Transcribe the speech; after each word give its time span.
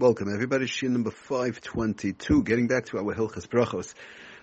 Welcome 0.00 0.32
everybody. 0.32 0.66
Shin 0.66 0.92
number 0.92 1.10
522. 1.10 2.44
Getting 2.44 2.68
back 2.68 2.84
to 2.86 2.98
our 2.98 3.16
Hilchas 3.16 3.48
Brachos. 3.48 3.94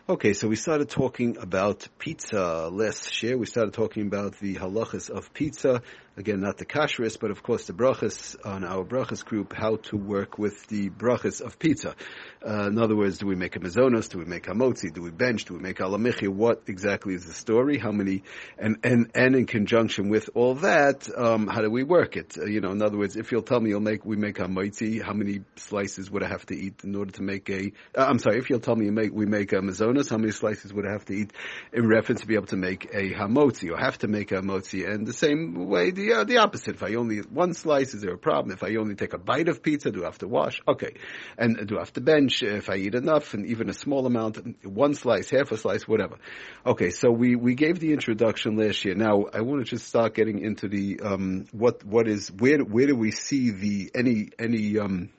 Okay, 0.09 0.33
so 0.33 0.49
we 0.49 0.57
started 0.57 0.89
talking 0.89 1.37
about 1.37 1.87
pizza 1.97 2.67
last 2.69 3.23
year. 3.23 3.37
We 3.37 3.45
started 3.45 3.73
talking 3.73 4.05
about 4.05 4.37
the 4.39 4.55
halachas 4.55 5.09
of 5.09 5.33
pizza. 5.33 5.81
Again, 6.17 6.39
not 6.39 6.57
the 6.57 6.65
kashrus, 6.65 7.19
but 7.19 7.29
of 7.29 7.43
course 7.43 7.67
the 7.67 7.73
brachas 7.73 8.37
on 8.45 8.63
our 8.63 8.85
brachas 8.85 9.25
group, 9.25 9.51
how 9.51 9.75
to 9.75 9.97
work 9.97 10.37
with 10.37 10.65
the 10.67 10.89
brachas 10.89 11.41
of 11.41 11.59
pizza. 11.59 11.93
Uh, 12.41 12.67
in 12.67 12.77
other 12.77 12.95
words, 12.95 13.17
do 13.17 13.27
we 13.27 13.35
make 13.35 13.57
a 13.57 13.59
mazonos? 13.59 14.07
Do 14.07 14.19
we 14.19 14.25
make 14.25 14.47
a 14.47 14.51
motzi? 14.51 14.93
Do 14.93 15.01
we 15.01 15.11
bench? 15.11 15.43
Do 15.43 15.55
we 15.55 15.59
make 15.59 15.79
alamichi? 15.79 16.29
What 16.29 16.63
exactly 16.67 17.15
is 17.15 17.25
the 17.25 17.33
story? 17.33 17.77
How 17.77 17.91
many? 17.91 18.23
And, 18.57 18.77
and, 18.85 19.11
and 19.13 19.35
in 19.35 19.45
conjunction 19.45 20.07
with 20.07 20.29
all 20.35 20.55
that, 20.55 21.09
um, 21.17 21.47
how 21.47 21.59
do 21.59 21.69
we 21.69 21.83
work 21.83 22.15
it? 22.15 22.37
Uh, 22.37 22.45
you 22.45 22.61
know, 22.61 22.71
in 22.71 22.81
other 22.81 22.97
words, 22.97 23.17
if 23.17 23.33
you'll 23.33 23.41
tell 23.41 23.59
me 23.59 23.71
you'll 23.71 23.81
make, 23.81 24.05
we 24.05 24.15
make 24.15 24.39
a 24.39 24.43
motzi, 24.43 25.01
how 25.01 25.13
many 25.13 25.41
slices 25.57 26.09
would 26.09 26.23
I 26.23 26.29
have 26.29 26.45
to 26.45 26.55
eat 26.55 26.81
in 26.85 26.95
order 26.95 27.11
to 27.11 27.23
make 27.23 27.49
a, 27.49 27.73
uh, 27.97 28.05
I'm 28.05 28.19
sorry, 28.19 28.37
if 28.37 28.49
you'll 28.49 28.61
tell 28.61 28.77
me 28.77 28.85
you 28.85 28.93
make, 28.93 29.11
we 29.11 29.25
make 29.25 29.51
a 29.51 29.57
mazonos, 29.57 30.11
how 30.11 30.17
many 30.17 30.31
slices 30.31 30.71
would 30.71 30.87
I 30.87 30.93
have 30.93 31.03
to 31.05 31.13
eat 31.13 31.33
in 31.73 31.89
reference 31.89 32.21
to 32.21 32.27
be 32.27 32.35
able 32.35 32.47
to 32.47 32.57
make 32.57 32.85
a 32.93 33.11
hamotzi 33.11 33.69
or 33.69 33.77
have 33.77 33.97
to 33.97 34.07
make 34.07 34.31
a 34.31 34.35
motzi? 34.35 34.89
And 34.89 35.05
the 35.05 35.13
same 35.13 35.67
way, 35.67 35.91
the, 35.91 36.04
uh, 36.13 36.23
the 36.23 36.37
opposite. 36.37 36.75
If 36.75 36.83
I 36.83 36.95
only 36.95 37.19
eat 37.19 37.31
one 37.31 37.53
slice, 37.53 37.93
is 37.93 38.01
there 38.01 38.13
a 38.13 38.17
problem? 38.17 38.53
If 38.53 38.63
I 38.63 38.75
only 38.75 38.95
take 38.95 39.13
a 39.13 39.17
bite 39.17 39.47
of 39.47 39.61
pizza, 39.61 39.91
do 39.91 40.03
I 40.03 40.05
have 40.05 40.17
to 40.19 40.27
wash? 40.27 40.61
Okay. 40.67 40.93
And 41.37 41.67
do 41.67 41.77
I 41.77 41.79
have 41.79 41.93
to 41.93 42.01
bench? 42.01 42.43
If 42.43 42.69
I 42.69 42.75
eat 42.75 42.95
enough 42.95 43.33
and 43.33 43.45
even 43.45 43.69
a 43.69 43.73
small 43.73 44.05
amount, 44.05 44.65
one 44.65 44.93
slice, 44.93 45.29
half 45.29 45.51
a 45.51 45.57
slice, 45.57 45.87
whatever. 45.87 46.17
Okay. 46.65 46.89
So 46.89 47.11
we, 47.11 47.35
we 47.35 47.55
gave 47.55 47.79
the 47.79 47.93
introduction 47.93 48.57
last 48.57 48.83
year. 48.85 48.95
Now 48.95 49.25
I 49.33 49.41
want 49.41 49.65
to 49.65 49.69
just 49.69 49.87
start 49.87 50.15
getting 50.15 50.39
into 50.39 50.67
the, 50.67 50.99
um, 51.01 51.45
what, 51.51 51.83
what 51.83 52.07
is, 52.07 52.31
where, 52.31 52.59
where 52.59 52.87
do 52.87 52.95
we 52.95 53.11
see 53.11 53.51
the, 53.51 53.91
any, 53.95 54.29
any, 54.39 54.77
um, 54.79 55.09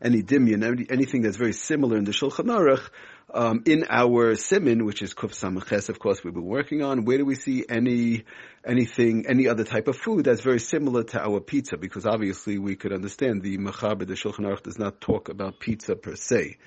any 0.00 0.22
dimyan, 0.22 0.64
any, 0.64 0.86
anything 0.90 1.22
that's 1.22 1.36
very 1.36 1.52
similar 1.52 1.96
in 1.96 2.04
the 2.04 2.12
Shulchan 2.12 2.46
Aruch, 2.46 2.88
um, 3.32 3.62
in 3.66 3.84
our 3.88 4.36
simin, 4.36 4.84
which 4.84 5.02
is 5.02 5.14
kuf 5.14 5.32
samaches, 5.32 5.88
of 5.88 5.98
course, 5.98 6.22
we've 6.22 6.34
been 6.34 6.44
working 6.44 6.82
on. 6.82 7.04
Where 7.04 7.18
do 7.18 7.24
we 7.24 7.34
see 7.34 7.64
any 7.68 8.24
anything, 8.64 9.26
any 9.28 9.48
other 9.48 9.64
type 9.64 9.88
of 9.88 9.96
food 9.96 10.26
that's 10.26 10.42
very 10.42 10.60
similar 10.60 11.02
to 11.04 11.20
our 11.20 11.40
pizza? 11.40 11.76
Because 11.76 12.06
obviously, 12.06 12.58
we 12.58 12.76
could 12.76 12.92
understand 12.92 13.42
the 13.42 13.58
machaber, 13.58 14.06
the 14.06 14.14
Shulchan 14.14 14.46
Aruch 14.46 14.62
does 14.62 14.78
not 14.78 15.00
talk 15.00 15.28
about 15.28 15.58
pizza 15.58 15.96
per 15.96 16.14
se. 16.14 16.58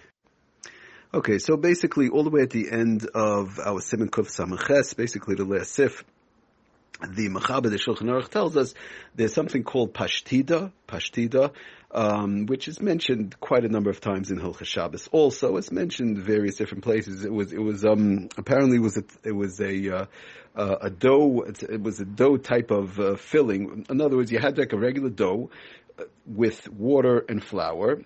Okay, 1.14 1.39
so 1.39 1.56
basically, 1.56 2.09
all 2.09 2.23
the 2.23 2.30
way 2.30 2.41
at 2.41 2.50
the 2.50 2.69
end 2.69 3.08
of 3.16 3.59
our 3.59 3.80
simin 3.80 4.09
kuf 4.09 4.28
samaches, 4.28 4.95
basically 4.95 5.36
the 5.36 5.45
last 5.45 5.72
sif 5.72 6.03
the 7.02 7.30
Machaber, 7.30 7.70
the 7.70 7.78
Shulchan 7.78 8.09
Aruch 8.09 8.30
tells 8.30 8.58
us 8.58 8.73
there's 9.16 9.34
something 9.34 9.64
called 9.64 9.94
Pashtida, 9.94 10.72
Pashtida, 10.88 11.52
um, 11.92 12.45
which 12.48 12.67
is 12.67 12.81
mentioned 12.81 13.40
quite 13.40 13.64
a 13.64 13.70
number 13.70 13.90
of 13.90 14.02
times 14.02 14.31
in 14.31 14.40
Hilchas 14.40 14.66
Shabbos. 14.66 15.08
Also, 15.12 15.58
it's 15.58 15.72
mentioned 15.72 16.18
various 16.18 16.56
different 16.56 16.84
places. 16.84 17.23
It 17.23 17.31
was, 17.31 17.53
it 17.53 17.62
was, 17.62 17.86
um, 17.86 18.30
apparently 18.38 18.78
it 18.78 18.81
was 18.81 18.98
a, 18.98 19.03
it 19.23 19.31
was 19.31 19.59
a, 19.62 19.95
uh, 19.95 20.06
uh, 20.56 20.75
a 20.81 20.90
dough, 20.90 21.42
it 21.42 21.81
was 21.81 22.00
a 22.00 22.06
dough 22.06 22.38
type 22.38 22.72
of 22.72 23.00
uh, 23.00 23.16
filling. 23.16 23.86
In 23.90 24.02
other 24.02 24.18
words, 24.18 24.31
you 24.31 24.40
had 24.40 24.58
like 24.58 24.73
a 24.73 24.78
regular 24.78 25.09
dough 25.09 25.52
uh, 26.00 26.03
with 26.25 26.68
water 26.70 27.23
and 27.30 27.44
flour, 27.44 28.02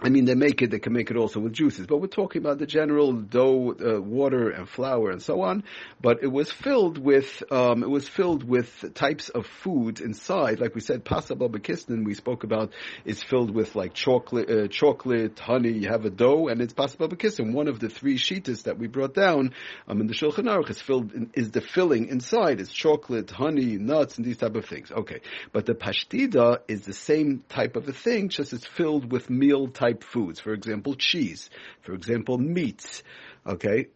I 0.00 0.08
mean, 0.08 0.24
they 0.24 0.34
make 0.34 0.60
it, 0.60 0.70
they 0.70 0.80
can 0.80 0.92
make 0.92 1.10
it 1.10 1.16
also 1.16 1.38
with 1.38 1.52
juices, 1.52 1.86
but 1.86 1.98
we're 1.98 2.08
talking 2.08 2.42
about 2.42 2.58
the 2.58 2.66
general 2.66 3.12
dough, 3.12 3.74
uh, 3.74 4.00
water 4.00 4.50
and 4.50 4.68
flour 4.68 5.10
and 5.10 5.22
so 5.22 5.42
on. 5.42 5.62
But 6.00 6.22
it 6.22 6.32
was 6.32 6.50
filled 6.50 6.98
with, 6.98 7.42
um, 7.52 7.84
it 7.84 7.88
was 7.88 8.08
filled 8.08 8.42
with 8.42 8.92
types 8.94 9.28
of 9.28 9.46
foods 9.46 10.00
inside. 10.00 10.58
Like 10.58 10.74
we 10.74 10.80
said, 10.80 11.04
pas 11.04 11.28
haba 11.28 11.48
b'kisnin 11.48 12.04
we 12.04 12.14
spoke 12.14 12.42
about 12.42 12.72
is 13.04 13.22
filled 13.22 13.54
with 13.54 13.76
like 13.76 13.94
chocolate, 13.94 14.50
uh, 14.50 14.66
chocolate, 14.68 15.38
honey. 15.38 15.70
You 15.70 15.88
have 15.90 16.04
a 16.04 16.10
dough 16.10 16.48
and 16.48 16.60
it's 16.60 16.72
pas 16.72 16.96
haba 16.96 17.08
b'kisnin. 17.08 17.52
One 17.52 17.68
of 17.68 17.78
the 17.78 17.88
three 17.88 18.18
sheetas 18.18 18.64
that 18.64 18.78
we 18.78 18.88
brought 18.88 19.14
down, 19.14 19.54
um, 19.86 20.00
in 20.00 20.08
the 20.08 20.14
Shulchan 20.14 20.48
Aruch 20.48 20.70
is 20.70 20.80
filled, 20.80 21.12
in, 21.12 21.30
is 21.34 21.52
the 21.52 21.60
filling 21.60 22.08
inside. 22.08 22.60
It's 22.60 22.72
chocolate, 22.72 23.30
honey, 23.30 23.76
nuts, 23.78 24.16
and 24.16 24.26
these 24.26 24.38
type 24.38 24.56
of 24.56 24.64
things. 24.64 24.90
Okay. 24.90 25.20
But 25.52 25.66
the 25.66 25.74
pashtida 25.74 26.58
is 26.66 26.82
the 26.82 26.92
same 26.92 27.44
type 27.48 27.76
of 27.76 27.88
a 27.88 27.92
thing, 27.92 28.28
just 28.28 28.52
it's 28.52 28.66
filled 28.66 29.12
with 29.12 29.30
meal 29.30 29.68
type 29.68 29.83
type 29.84 30.02
foods. 30.02 30.40
For 30.40 30.52
example, 30.52 30.94
cheese. 30.94 31.50
For 31.82 31.92
example, 31.92 32.38
meats. 32.38 33.02
Okay. 33.46 33.88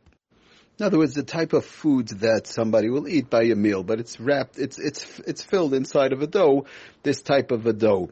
In 0.79 0.87
other 0.87 0.99
words, 0.99 1.15
the 1.15 1.25
type 1.25 1.55
of 1.55 1.65
foods 1.65 2.13
that 2.19 2.47
somebody 2.47 2.89
will 2.89 3.09
eat 3.09 3.29
by 3.29 3.45
a 3.45 3.57
meal, 3.57 3.83
but 3.83 3.99
it's 3.99 4.21
wrapped, 4.21 4.59
it's, 4.59 4.79
it's, 4.79 5.19
it's 5.27 5.43
filled 5.43 5.75
inside 5.75 6.13
of 6.13 6.23
a 6.23 6.29
dough, 6.29 6.67
this 7.03 7.21
type 7.21 7.51
of 7.51 7.67
a 7.67 7.73
dough. 7.73 8.11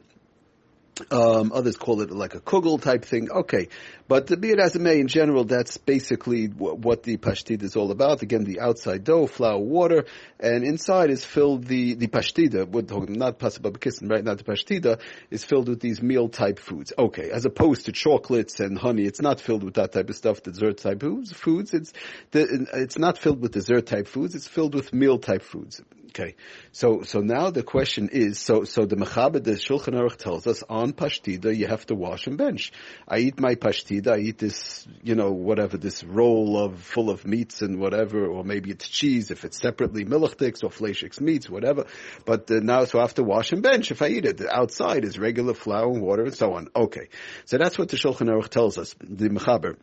Um, 1.11 1.53
others 1.53 1.77
call 1.77 2.01
it 2.01 2.11
like 2.11 2.35
a 2.35 2.41
kugel 2.41 2.81
type 2.81 3.05
thing. 3.05 3.31
Okay, 3.31 3.69
but 4.09 4.41
be 4.41 4.51
it 4.51 4.59
as 4.59 4.75
it 4.77 4.81
may, 4.81 4.99
in 4.99 5.09
general, 5.09 5.45
that's 5.45 5.77
basically 5.77 6.49
w- 6.49 6.75
what 6.75 7.03
the 7.03 7.19
pashtida 7.19 7.63
is 7.65 7.77
all 7.77 7.91
about. 7.91 8.23
Again, 8.23 8.45
the 8.45 8.61
outside 8.61 9.05
dough, 9.05 9.27
flour, 9.27 9.59
water, 9.59 10.07
and 10.41 10.65
inside 10.65 11.11
is 11.11 11.25
filled 11.25 11.65
the 11.65 11.95
the 11.95 12.07
pashtida. 12.09 12.67
We're 12.67 12.83
talking 12.83 13.19
not 13.19 13.39
pas 13.39 13.59
haba 13.59 13.73
b'kisnin, 13.73 14.11
right? 14.11 14.25
Not 14.25 14.39
the 14.39 14.45
pashtida 14.45 15.01
is 15.31 15.45
filled 15.45 15.69
with 15.69 15.81
these 15.81 16.01
meal 16.01 16.31
type 16.31 16.59
foods. 16.59 16.95
Okay, 16.99 17.31
as 17.31 17.45
opposed 17.45 17.87
to 17.87 17.93
chocolates 17.93 18.59
and 18.61 18.79
honey, 18.79 19.05
it's 19.05 19.21
not 19.21 19.41
filled 19.41 19.65
with 19.65 19.75
that 19.75 19.93
type 19.93 20.09
of 20.09 20.17
stuff. 20.17 20.43
Dessert 20.43 20.79
type 20.79 21.01
foods 21.01 21.33
foods. 21.33 21.75
It's 21.75 21.93
the, 22.33 22.67
it's 22.73 22.99
not 22.99 23.19
filled 23.19 23.41
with 23.41 23.53
dessert 23.53 23.87
type 23.87 24.09
foods. 24.09 24.35
It's 24.35 24.49
filled 24.49 24.75
with 24.75 24.93
meal 24.93 25.19
type 25.19 25.43
foods. 25.43 25.83
Okay, 26.19 26.35
so 26.73 27.03
so 27.03 27.21
now 27.21 27.51
the 27.51 27.63
question 27.63 28.09
is, 28.11 28.39
so 28.39 28.65
so 28.65 28.87
the 28.87 28.97
mechaber, 28.97 29.45
the 29.45 29.51
Shulchan 29.51 29.93
Aruch 29.93 30.17
tells 30.17 30.47
us 30.47 30.63
on 30.67 30.95
pashtida 30.95 31.55
you 31.55 31.67
have 31.67 31.85
to 31.87 31.95
wash 31.95 32.27
and 32.27 32.39
bench. 32.39 32.73
I 33.07 33.19
eat 33.19 33.39
my 33.39 33.55
pashtida, 33.55 34.15
I 34.15 34.21
eat 34.21 34.39
this, 34.39 34.89
you 35.03 35.15
know, 35.15 35.33
whatever 35.33 35.77
this 35.77 36.03
roll 36.03 36.59
of 36.59 36.81
full 36.81 37.11
of 37.11 37.27
meats 37.27 37.61
and 37.61 37.79
whatever, 37.79 38.27
or 38.27 38.45
maybe 38.45 38.71
it's 38.71 38.89
cheese 38.89 39.31
if 39.31 39.45
it's 39.45 39.61
separately 39.61 40.07
milchtiks 40.07 40.65
or 40.65 40.71
fleishiks 40.71 41.21
meats, 41.21 41.51
whatever. 41.51 41.85
But 42.25 42.51
uh, 42.51 42.61
now, 42.63 42.87
so 42.87 42.99
I 42.99 43.03
have 43.03 43.15
to 43.17 43.23
wash 43.23 43.53
and 43.53 43.63
bench 43.63 43.91
if 43.91 44.01
I 44.01 44.09
eat 44.09 44.25
it. 44.25 44.41
Outside 44.41 45.05
is 45.05 45.19
regular 45.19 45.53
flour 45.53 45.93
and 45.93 46.01
water 46.01 46.23
and 46.23 46.35
so 46.35 46.55
on. 46.55 46.69
Okay, 46.75 47.09
so 47.45 47.59
that's 47.59 47.77
what 47.77 47.91
the 47.91 47.99
Shulchan 47.99 48.31
Aruch 48.31 48.49
tells 48.49 48.79
us. 48.79 48.95
The 49.01 49.29
mechaber 49.29 49.77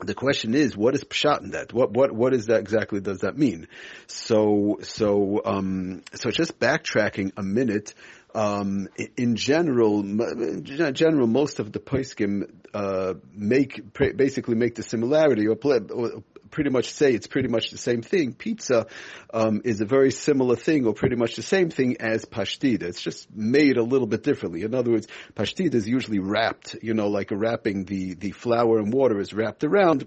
the 0.00 0.14
question 0.14 0.54
is, 0.54 0.76
what 0.76 0.94
is 0.94 1.04
pshat 1.04 1.42
in 1.42 1.50
that? 1.50 1.72
What 1.72 1.92
what 1.92 2.12
what 2.12 2.34
is 2.34 2.46
that 2.46 2.60
exactly? 2.60 3.00
Does 3.00 3.20
that 3.20 3.36
mean? 3.36 3.68
So 4.06 4.78
so 4.82 5.42
um, 5.44 6.02
so 6.14 6.30
just 6.30 6.58
backtracking 6.58 7.32
a 7.36 7.42
minute. 7.42 7.94
Um, 8.34 8.88
in 9.16 9.36
general, 9.36 10.00
in 10.00 10.62
general, 10.92 11.26
most 11.26 11.58
of 11.58 11.72
the 11.72 11.78
poskim 11.78 12.50
uh, 12.74 13.14
make 13.32 13.80
basically 13.94 14.56
make 14.56 14.74
the 14.74 14.82
similarity 14.82 15.46
or, 15.48 15.56
or 15.90 16.22
pretty 16.50 16.70
much 16.70 16.92
say 16.92 17.14
it's 17.14 17.26
pretty 17.26 17.48
much 17.48 17.70
the 17.70 17.78
same 17.78 18.02
thing. 18.02 18.34
Pizza 18.34 18.86
um, 19.32 19.62
is 19.64 19.80
a 19.80 19.84
very 19.84 20.10
similar 20.10 20.56
thing, 20.56 20.86
or 20.86 20.94
pretty 20.94 21.16
much 21.16 21.36
the 21.36 21.42
same 21.42 21.70
thing 21.70 21.96
as 22.00 22.24
pashtida. 22.24 22.82
It's 22.82 23.02
just 23.02 23.34
made 23.34 23.76
a 23.76 23.82
little 23.82 24.06
bit 24.06 24.22
differently. 24.22 24.62
In 24.62 24.74
other 24.74 24.90
words, 24.90 25.08
pashtida 25.34 25.74
is 25.74 25.88
usually 25.88 26.18
wrapped, 26.18 26.76
you 26.82 26.94
know, 26.94 27.08
like 27.08 27.30
a 27.30 27.36
wrapping. 27.36 27.84
The 27.84 28.14
the 28.14 28.30
flour 28.30 28.78
and 28.78 28.92
water 28.92 29.20
is 29.20 29.32
wrapped 29.32 29.64
around 29.64 30.06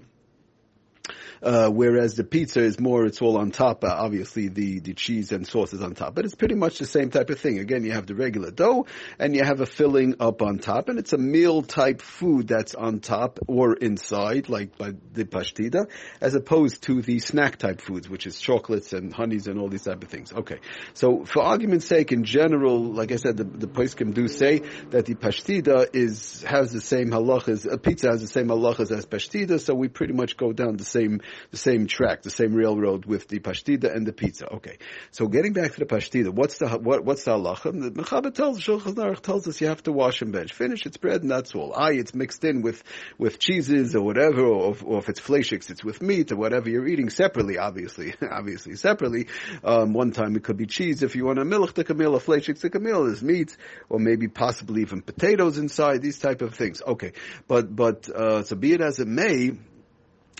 uh, 1.41 1.69
whereas 1.69 2.15
the 2.15 2.23
pizza 2.23 2.61
is 2.61 2.79
more, 2.79 3.05
it's 3.05 3.21
all 3.21 3.37
on 3.37 3.51
top. 3.51 3.83
Uh, 3.83 3.87
obviously, 3.87 4.47
the, 4.47 4.79
the 4.79 4.93
cheese 4.93 5.31
and 5.31 5.47
sauce 5.47 5.73
is 5.73 5.81
on 5.81 5.95
top, 5.95 6.15
but 6.15 6.25
it's 6.25 6.35
pretty 6.35 6.55
much 6.55 6.79
the 6.79 6.85
same 6.85 7.09
type 7.09 7.29
of 7.29 7.39
thing. 7.39 7.59
Again, 7.59 7.83
you 7.83 7.91
have 7.91 8.05
the 8.05 8.15
regular 8.15 8.51
dough 8.51 8.85
and 9.17 9.35
you 9.35 9.43
have 9.43 9.61
a 9.61 9.65
filling 9.65 10.15
up 10.19 10.41
on 10.41 10.59
top, 10.59 10.89
and 10.89 10.99
it's 10.99 11.13
a 11.13 11.17
meal 11.17 11.61
type 11.61 12.01
food 12.01 12.47
that's 12.47 12.75
on 12.75 12.99
top 12.99 13.39
or 13.47 13.73
inside, 13.73 14.49
like 14.49 14.77
by 14.77 14.93
the 15.13 15.25
pashtida, 15.25 15.85
as 16.21 16.35
opposed 16.35 16.83
to 16.83 17.01
the 17.01 17.19
snack 17.19 17.57
type 17.57 17.81
foods, 17.81 18.09
which 18.09 18.27
is 18.27 18.39
chocolates 18.39 18.93
and 18.93 19.13
honeys 19.13 19.47
and 19.47 19.59
all 19.59 19.69
these 19.69 19.83
type 19.83 20.03
of 20.03 20.09
things. 20.09 20.33
Okay, 20.33 20.59
so 20.93 21.25
for 21.25 21.43
argument's 21.43 21.85
sake, 21.85 22.11
in 22.11 22.23
general, 22.23 22.83
like 22.83 23.11
I 23.11 23.17
said, 23.17 23.37
the, 23.37 23.43
the 23.43 23.67
poskim 23.67 24.13
do 24.13 24.27
say 24.27 24.59
that 24.89 25.05
the 25.05 25.15
pashtida 25.15 25.87
is 25.93 26.43
has 26.43 26.71
the 26.71 26.81
same 26.81 27.09
halachas. 27.09 27.71
A 27.71 27.77
pizza 27.77 28.09
has 28.09 28.21
the 28.21 28.27
same 28.27 28.47
halachas 28.47 28.95
as 28.95 29.05
pashtida, 29.05 29.59
so 29.59 29.73
we 29.73 29.87
pretty 29.87 30.13
much 30.13 30.37
go 30.37 30.53
down 30.53 30.77
the 30.77 30.85
same 30.85 31.18
the 31.51 31.57
same 31.57 31.87
track, 31.87 32.23
the 32.23 32.29
same 32.29 32.53
railroad 32.53 33.05
with 33.05 33.27
the 33.27 33.39
pashtida 33.39 33.93
and 33.95 34.05
the 34.05 34.13
pizza. 34.13 34.51
Okay, 34.55 34.77
so 35.11 35.27
getting 35.27 35.53
back 35.53 35.73
to 35.73 35.79
the 35.79 35.85
pashtida, 35.85 36.29
what's 36.29 36.57
the 36.57 36.69
what, 36.69 37.03
what's 37.03 37.23
the 37.23 37.31
halacha? 37.31 37.63
The 37.79 37.91
Mechaber 37.91 38.33
tells 38.33 38.59
Shulchan 38.59 38.95
Aruch 38.95 39.21
tells 39.21 39.47
us 39.47 39.61
you 39.61 39.67
have 39.67 39.83
to 39.83 39.91
wash 39.91 40.21
and 40.21 40.31
bench. 40.31 40.53
Finish 40.53 40.85
its 40.85 40.97
bread 40.97 41.21
and 41.21 41.31
that's 41.31 41.53
all. 41.55 41.73
Aye, 41.75 41.93
it's 41.93 42.13
mixed 42.13 42.43
in 42.43 42.61
with 42.61 42.83
with 43.17 43.39
cheeses 43.39 43.95
or 43.95 44.01
whatever, 44.01 44.41
or, 44.41 44.75
or 44.83 44.99
if 44.99 45.09
it's 45.09 45.19
fleishiks, 45.19 45.69
it's 45.69 45.83
with 45.83 46.01
meat 46.01 46.31
or 46.31 46.37
whatever 46.37 46.69
you're 46.69 46.87
eating 46.87 47.09
separately. 47.09 47.57
Obviously, 47.57 48.13
obviously 48.31 48.75
separately. 48.75 49.27
Um, 49.63 49.93
one 49.93 50.11
time 50.11 50.35
it 50.35 50.43
could 50.43 50.57
be 50.57 50.65
cheese 50.65 51.03
if 51.03 51.15
you 51.15 51.25
want 51.25 51.39
a 51.39 51.45
milk 51.45 51.73
the 51.73 51.83
kamil, 51.83 52.15
a 52.15 52.19
fleishiks 52.19 52.61
the 52.61 52.69
kamil 52.69 53.07
is 53.07 53.21
meat, 53.21 53.55
or 53.89 53.99
maybe 53.99 54.27
possibly 54.27 54.81
even 54.81 55.01
potatoes 55.01 55.57
inside. 55.57 56.01
These 56.01 56.19
type 56.19 56.41
of 56.41 56.53
things. 56.55 56.81
Okay, 56.81 57.13
but 57.47 57.75
but 57.75 58.09
uh, 58.09 58.43
so 58.43 58.55
be 58.55 58.73
it 58.73 58.81
as 58.81 58.99
it 58.99 59.07
may 59.07 59.51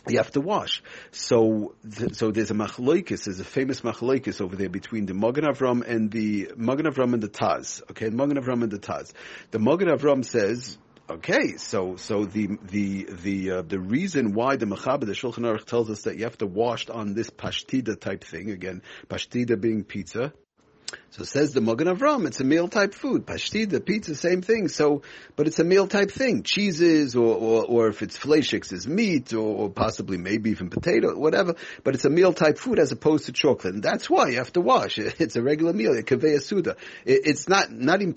you 0.07 0.18
have 0.18 0.31
to 0.31 0.42
wash. 0.42 0.81
So, 1.12 1.75
th- 1.98 2.16
so 2.16 2.31
there's 2.31 2.51
a 2.51 2.56
machloikis, 2.56 3.25
there's 3.25 3.40
a 3.40 3.46
famous 3.46 3.81
machloikis 3.81 4.42
over 4.42 4.56
there 4.56 4.69
between 4.69 5.06
the 5.06 5.13
Magen 5.13 5.44
Avram 5.44 5.86
and 5.86 6.12
the 6.12 6.51
Magen 6.56 6.86
Avram 6.86 7.13
and 7.13 7.22
the 7.22 7.30
Taz. 7.30 7.81
Okay, 7.92 8.10
Magen 8.10 8.38
Avram 8.38 8.63
and 8.63 8.72
the 8.72 8.80
Taz. 8.80 9.12
The 9.51 9.60
Magen 9.60 9.88
Avram 9.88 10.24
says, 10.24 10.78
Okay, 11.10 11.57
so 11.57 11.96
so 11.96 12.25
the 12.25 12.60
the 12.62 13.07
the 13.10 13.51
uh, 13.51 13.62
the 13.63 13.80
reason 13.80 14.34
why 14.34 14.57
the 14.57 14.68
Mechaber 14.68 15.07
the 15.07 15.13
Shulchan 15.13 15.40
Aruch 15.40 15.66
tells 15.66 15.90
us 15.90 16.04
that 16.04 16.18
you 16.18 16.25
have 16.25 16.38
to 16.38 16.46
wash 16.46 16.88
on 16.88 17.16
this 17.16 17.31
pashtida 17.31 18.00
type 18.00 18.24
thing 18.24 18.51
again, 18.51 18.84
pashtida 19.07 19.60
being 19.60 19.84
pizza, 19.84 20.31
so 21.11 21.23
says 21.23 21.53
the 21.53 21.61
Magen 21.61 21.88
Avram, 21.88 22.27
it's 22.27 22.39
a 22.39 22.44
meal 22.44 22.67
type 22.67 22.94
food. 22.94 23.25
Pashtida, 23.25 23.83
pizza, 23.83 24.13
same 24.13 24.44
thing. 24.44 24.67
So, 24.67 25.01
but 25.35 25.47
it's 25.47 25.57
a 25.57 25.63
meal 25.63 25.88
type 25.88 26.11
thing. 26.11 26.44
Cheeses, 26.44 27.15
or, 27.15 27.35
or, 27.35 27.65
or 27.65 27.88
if 27.88 28.03
it's 28.03 28.17
fleischiks 28.17 28.71
is 28.71 28.88
meat, 28.88 29.33
or, 29.33 29.39
or, 29.39 29.69
possibly 29.71 30.17
maybe 30.17 30.51
even 30.51 30.69
potato, 30.69 31.17
whatever. 31.17 31.56
But 31.83 31.95
it's 31.95 32.06
a 32.06 32.11
meal 32.11 32.31
type 32.31 32.59
food 32.59 32.77
as 32.77 32.91
opposed 32.91 33.25
to 33.25 33.31
chocolate. 33.31 33.73
And 33.73 33.81
that's 33.81 34.07
why 34.07 34.29
you 34.29 34.38
have 34.38 34.53
to 34.53 34.61
wash. 34.61 35.00
It's 35.19 35.35
a 35.35 35.41
regular 35.41 35.73
meal, 35.73 35.97
a 35.97 36.03
kaveya 36.03 36.41
suda. 36.41 36.75
It, 37.06 37.21
it's 37.25 37.50
not, 37.50 37.71
not 37.71 38.01
in, 38.01 38.15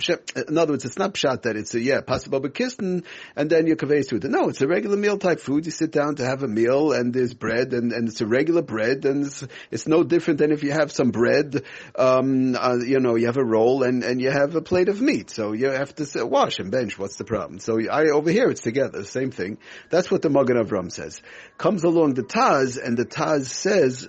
in 0.48 0.58
other 0.58 0.74
words, 0.74 0.84
it's 0.84 0.98
not 0.98 1.14
pshat 1.14 1.42
that 1.42 1.56
it's 1.56 1.74
a, 1.74 1.80
yeah, 1.80 2.00
pas 2.00 2.26
haba 2.26 2.40
b'kisnin, 2.40 3.04
and 3.34 3.50
then 3.50 3.66
your 3.66 3.76
kaveya 3.76 4.06
suda. 4.06 4.28
No, 4.28 4.48
it's 4.48 4.60
a 4.60 4.68
regular 4.68 4.96
meal 4.96 5.18
type 5.18 5.40
food. 5.40 5.64
You 5.64 5.72
sit 5.72 5.90
down 5.92 6.16
to 6.16 6.24
have 6.24 6.42
a 6.42 6.48
meal, 6.48 6.92
and 6.92 7.12
there's 7.12 7.34
bread, 7.34 7.72
and, 7.72 7.92
and 7.92 8.08
it's 8.08 8.20
a 8.20 8.26
regular 8.26 8.62
bread, 8.62 9.04
and 9.04 9.26
it's, 9.26 9.44
it's 9.70 9.88
no 9.88 10.04
different 10.04 10.38
than 10.38 10.52
if 10.52 10.62
you 10.62 10.72
have 10.72 10.92
some 10.92 11.10
bread, 11.10 11.64
um, 11.96 12.54
uh, 12.54 12.81
you 12.82 13.00
know, 13.00 13.16
you 13.16 13.26
have 13.26 13.36
a 13.36 13.44
roll 13.44 13.82
and, 13.82 14.02
and 14.04 14.20
you 14.20 14.30
have 14.30 14.54
a 14.54 14.60
plate 14.60 14.88
of 14.88 15.00
meat. 15.00 15.30
So 15.30 15.52
you 15.52 15.70
have 15.70 15.94
to 15.96 16.26
wash 16.26 16.58
and 16.58 16.70
bench. 16.70 16.98
What's 16.98 17.16
the 17.16 17.24
problem? 17.24 17.58
So 17.58 17.78
I, 17.88 18.08
over 18.08 18.30
here 18.30 18.48
it's 18.48 18.62
together, 18.62 19.04
same 19.04 19.30
thing. 19.30 19.58
That's 19.90 20.10
what 20.10 20.22
the 20.22 20.30
Magen 20.30 20.56
Avram 20.56 20.90
says. 20.90 21.20
Comes 21.58 21.84
along 21.84 22.14
the 22.14 22.22
Taz 22.22 22.82
and 22.82 22.96
the 22.96 23.04
Taz 23.04 23.46
says, 23.46 24.08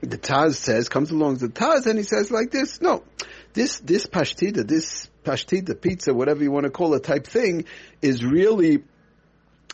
the 0.00 0.18
Taz 0.18 0.54
says, 0.54 0.88
comes 0.88 1.10
along 1.10 1.36
the 1.36 1.48
Taz 1.48 1.86
and 1.86 1.98
he 1.98 2.04
says 2.04 2.30
like 2.30 2.50
this, 2.50 2.80
no, 2.80 3.04
this, 3.52 3.78
this 3.80 4.06
pashtida, 4.06 4.66
this 4.66 5.08
pashtida 5.24 5.80
pizza, 5.80 6.14
whatever 6.14 6.42
you 6.42 6.50
want 6.50 6.64
to 6.64 6.70
call 6.70 6.94
it 6.94 7.04
type 7.04 7.26
thing 7.26 7.64
is 8.02 8.24
really 8.24 8.82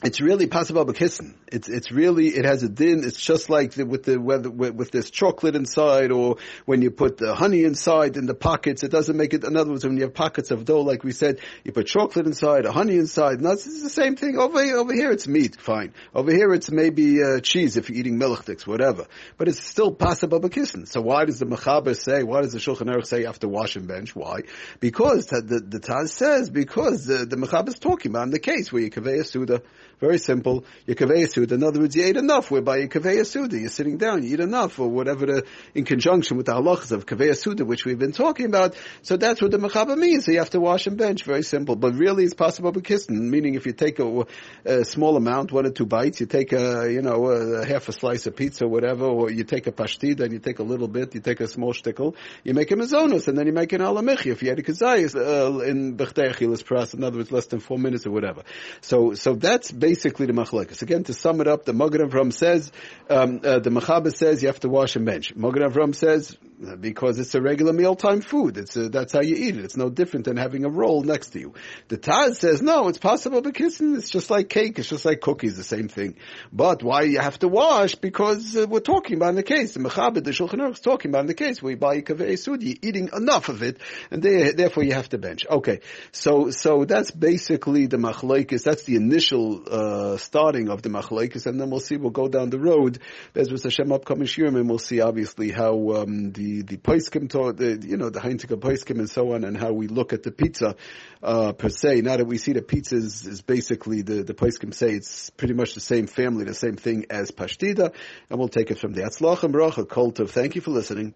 it's 0.02 0.20
really 0.20 0.46
pas 0.46 0.70
haba 0.70 0.84
b'kisnin. 0.84 1.34
It's 1.54 1.68
it's 1.68 1.92
really 1.92 2.26
it 2.26 2.44
has 2.44 2.64
a 2.64 2.68
din. 2.68 3.04
It's 3.04 3.20
just 3.20 3.48
like 3.48 3.74
the, 3.74 3.86
with 3.86 4.02
the 4.02 4.20
whether 4.20 4.50
with, 4.50 4.74
with, 4.74 4.90
this 4.90 5.08
chocolate 5.08 5.54
inside, 5.54 6.10
or 6.10 6.38
when 6.64 6.82
you 6.82 6.90
put 6.90 7.16
the 7.16 7.32
honey 7.32 7.62
inside 7.62 8.16
in 8.16 8.26
the 8.26 8.34
pockets. 8.34 8.82
It 8.82 8.90
doesn't 8.90 9.16
make 9.16 9.34
it. 9.34 9.44
In 9.44 9.56
other 9.56 9.70
words, 9.70 9.84
when 9.84 9.96
you 9.96 10.02
have 10.02 10.14
pockets 10.14 10.50
of 10.50 10.64
dough, 10.64 10.80
like 10.80 11.04
we 11.04 11.12
said, 11.12 11.38
you 11.62 11.70
put 11.70 11.86
chocolate 11.86 12.26
inside, 12.26 12.66
a 12.66 12.72
honey 12.72 12.96
inside. 12.96 13.40
No, 13.40 13.52
it's 13.52 13.82
the 13.82 13.88
same 13.88 14.16
thing. 14.16 14.36
Over 14.36 14.64
here, 14.64 14.78
over 14.78 14.92
here, 14.92 15.12
it's 15.12 15.28
meat. 15.28 15.54
Fine. 15.60 15.94
Over 16.12 16.32
here, 16.32 16.52
it's 16.52 16.72
maybe 16.72 17.22
uh, 17.22 17.38
cheese 17.38 17.76
if 17.76 17.88
you're 17.88 17.98
eating 17.98 18.18
milchdiks, 18.18 18.66
whatever. 18.66 19.06
But 19.38 19.46
it's 19.46 19.64
still 19.64 19.92
pas 19.92 20.22
haba 20.22 20.40
b'kisnin. 20.40 20.88
So 20.88 21.02
why 21.02 21.24
does 21.24 21.38
the 21.38 21.46
mechaber 21.46 21.96
say? 21.96 22.24
Why 22.24 22.40
does 22.40 22.52
the 22.52 22.58
shulchan 22.58 22.92
aruch 22.92 23.06
say 23.06 23.20
you 23.20 23.26
have 23.26 23.38
to 23.40 23.48
wash 23.48 23.76
and 23.76 23.86
bench? 23.86 24.16
Why? 24.16 24.40
Because 24.80 25.26
the 25.26 25.40
the, 25.40 25.60
the 25.60 25.78
Taz 25.78 26.08
says 26.08 26.50
because 26.50 27.06
the 27.06 27.26
the 27.26 27.36
mechaber 27.36 27.68
is 27.68 27.78
talking 27.78 28.10
about 28.10 28.24
in 28.24 28.30
the 28.30 28.40
case 28.40 28.72
where 28.72 28.82
you 28.82 28.90
kaveh 28.90 29.24
suda. 29.24 29.62
Very 30.00 30.18
simple. 30.18 30.64
You 30.86 30.96
kaveh 30.96 31.30
suda. 31.30 31.43
In 31.52 31.62
other 31.62 31.80
words, 31.80 31.94
you 31.96 32.04
ate 32.04 32.16
enough. 32.16 32.50
Whereby 32.50 32.78
you 32.78 32.88
kaveh 32.88 33.24
suda, 33.26 33.58
you're 33.58 33.68
sitting 33.68 33.96
down, 33.96 34.22
you 34.22 34.34
eat 34.34 34.40
enough, 34.40 34.78
or 34.78 34.88
whatever. 34.88 35.26
The, 35.26 35.46
in 35.74 35.84
conjunction 35.84 36.36
with 36.36 36.46
the 36.46 36.52
halachas 36.52 36.92
of 36.92 37.06
kaveh 37.06 37.36
suda, 37.36 37.64
which 37.64 37.84
we've 37.84 37.98
been 37.98 38.12
talking 38.12 38.46
about. 38.46 38.74
So 39.02 39.16
that's 39.16 39.40
what 39.40 39.50
the 39.50 39.58
mechaba 39.58 39.96
means. 39.96 40.24
So 40.26 40.32
you 40.32 40.38
have 40.38 40.50
to 40.50 40.60
wash 40.60 40.86
and 40.86 40.96
bench. 40.96 41.24
Very 41.24 41.42
simple. 41.42 41.76
But 41.76 41.94
really, 41.94 42.24
it's 42.24 42.34
pas 42.34 42.58
haba 42.58 42.72
b'kisnin. 42.72 43.20
Meaning, 43.20 43.54
if 43.54 43.66
you 43.66 43.72
take 43.72 43.98
a, 43.98 44.26
a, 44.64 44.84
small 44.84 45.16
amount, 45.16 45.52
one 45.52 45.66
or 45.66 45.70
two 45.70 45.86
bites, 45.86 46.20
you 46.20 46.26
take 46.26 46.52
a 46.52 46.90
you 46.90 47.02
know 47.02 47.26
a, 47.26 47.66
half 47.66 47.88
a 47.88 47.92
slice 47.92 48.26
of 48.26 48.36
pizza, 48.36 48.64
or 48.64 48.68
whatever, 48.68 49.06
or 49.06 49.30
you 49.30 49.44
take 49.44 49.66
a 49.66 49.72
pashtid 49.72 50.20
and 50.20 50.32
you 50.32 50.38
take 50.38 50.58
a 50.58 50.62
little 50.62 50.88
bit, 50.88 51.14
you 51.14 51.20
take 51.20 51.40
a 51.40 51.48
small 51.48 51.72
shtickle, 51.72 52.14
you 52.42 52.54
make 52.54 52.70
a 52.70 52.74
mazonos, 52.74 53.28
and 53.28 53.36
then 53.36 53.46
you 53.46 53.52
make 53.52 53.72
an 53.72 53.80
alamich. 53.80 54.26
If 54.26 54.42
you 54.42 54.48
had 54.48 54.58
a 54.58 54.62
kazayis 54.62 55.14
uh, 55.14 55.60
in 55.60 55.96
bechdei 55.96 56.32
achilas 56.34 56.62
pras, 56.62 56.94
in 56.94 57.04
other 57.04 57.18
words, 57.18 57.32
less 57.32 57.46
than 57.46 57.60
four 57.60 57.78
minutes 57.78 58.06
or 58.06 58.10
whatever. 58.10 58.42
So 58.80 59.14
so 59.14 59.34
that's 59.34 59.72
basically 59.72 60.26
the 60.26 60.32
machlekes. 60.32 60.82
Again, 60.82 61.04
to 61.04 61.12
sum 61.24 61.40
it 61.40 61.48
up, 61.48 61.64
the 61.64 61.72
Magen 61.72 62.02
Avram 62.02 62.30
says, 62.30 62.70
um, 63.08 63.40
uh, 63.42 63.58
the 63.58 63.70
Mechaber 63.70 64.14
says 64.14 64.42
you 64.42 64.48
have 64.48 64.60
to 64.60 64.68
wash 64.68 64.94
and 64.94 65.06
bench. 65.06 65.34
Magen 65.34 65.62
Avram 65.62 65.94
says, 65.94 66.36
uh, 66.66 66.76
because 66.76 67.18
it's 67.18 67.34
a 67.34 67.40
regular 67.40 67.72
mealtime 67.72 68.20
food. 68.20 68.56
It's 68.58 68.76
a, 68.76 68.88
that's 68.88 69.12
how 69.12 69.22
you 69.22 69.34
eat 69.34 69.56
it. 69.56 69.64
It's 69.64 69.76
no 69.76 69.88
different 69.88 70.26
than 70.26 70.36
having 70.36 70.64
a 70.64 70.68
roll 70.68 71.02
next 71.02 71.30
to 71.30 71.40
you. 71.40 71.54
The 71.88 71.96
Taz 71.96 72.36
says, 72.36 72.62
no, 72.62 72.88
it's 72.88 72.98
possible 72.98 73.40
because 73.40 73.80
it's 73.80 74.10
just 74.10 74.30
like 74.30 74.50
cake. 74.50 74.78
It's 74.78 74.88
just 74.88 75.04
like 75.04 75.20
cookies, 75.20 75.56
the 75.56 75.64
same 75.64 75.88
thing. 75.88 76.16
But 76.52 76.82
why 76.82 77.02
you 77.02 77.18
have 77.18 77.38
to 77.40 77.48
wash? 77.48 77.94
Because 77.94 78.56
uh, 78.56 78.66
we're 78.68 78.80
talking 78.80 79.16
about 79.16 79.30
in 79.30 79.36
the 79.36 79.42
case. 79.42 79.72
The 79.74 79.80
Mechaber, 79.80 80.22
the 80.22 80.30
Shulchan 80.30 80.60
Aruch 80.60 80.74
is 80.74 80.80
talking 80.80 81.10
about 81.10 81.22
in 81.22 81.26
the 81.26 81.34
case 81.34 81.62
where 81.62 81.72
you 81.72 81.78
buy 81.78 82.02
kaveh 82.02 82.38
sud, 82.38 82.62
you're 82.62 82.76
eating 82.82 83.08
enough 83.16 83.48
of 83.48 83.62
it, 83.62 83.78
and 84.10 84.22
they, 84.22 84.52
therefore 84.52 84.84
you 84.84 84.92
have 84.92 85.08
to 85.08 85.18
bench. 85.18 85.46
Okay. 85.48 85.80
So, 86.12 86.50
so 86.50 86.84
that's 86.84 87.10
basically 87.10 87.86
the 87.86 87.96
machlekes. 87.96 88.62
That's 88.62 88.84
the 88.84 88.96
initial, 88.96 89.64
uh, 89.68 90.18
starting 90.18 90.68
of 90.68 90.82
the 90.82 90.90
and 91.18 91.60
then 91.60 91.70
we'll 91.70 91.80
see. 91.80 91.96
We'll 91.96 92.10
go 92.10 92.28
down 92.28 92.50
the 92.50 92.58
road. 92.58 92.98
With 93.34 93.62
Hashem 93.62 93.92
upcoming 93.92 94.26
shirim, 94.26 94.56
and 94.56 94.68
we'll 94.68 94.78
see 94.78 95.00
obviously 95.00 95.50
how 95.50 95.74
um, 95.96 96.32
the 96.32 96.62
the 96.62 96.76
poiskim 96.76 97.28
the 97.30 97.86
you 97.86 97.96
know 97.96 98.10
the 98.10 98.20
heintika 98.20 98.56
poiskim 98.58 98.98
and 98.98 99.10
so 99.10 99.34
on, 99.34 99.44
and 99.44 99.56
how 99.56 99.72
we 99.72 99.86
look 99.86 100.12
at 100.12 100.22
the 100.22 100.30
pizza 100.30 100.76
uh, 101.22 101.52
per 101.52 101.68
se. 101.68 102.00
Now 102.00 102.16
that 102.16 102.26
we 102.26 102.38
see 102.38 102.52
that 102.52 102.68
pizza 102.68 102.96
is, 102.96 103.26
is 103.26 103.42
basically 103.42 104.02
the 104.02 104.22
the 104.22 104.34
poiskim 104.34 104.72
say 104.72 104.92
it's 104.92 105.30
pretty 105.30 105.54
much 105.54 105.74
the 105.74 105.80
same 105.80 106.06
family, 106.06 106.44
the 106.44 106.54
same 106.54 106.76
thing 106.76 107.06
as 107.10 107.30
pashtida, 107.30 107.92
and 108.30 108.38
we'll 108.38 108.48
take 108.48 108.70
it 108.70 108.78
from 108.78 108.92
the 108.92 109.02
Atzlach 109.02 109.42
and 109.42 109.52
Baruch, 109.52 109.78
a 109.78 109.84
cult 109.84 110.20
of 110.20 110.30
thank 110.30 110.54
you 110.54 110.60
for 110.60 110.70
listening. 110.70 111.12